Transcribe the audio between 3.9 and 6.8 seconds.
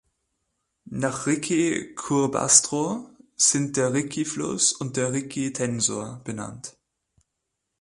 Ricci-Fluss und der Ricci-Tensor benannt.